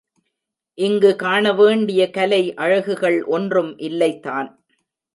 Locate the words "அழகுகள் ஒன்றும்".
2.55-3.73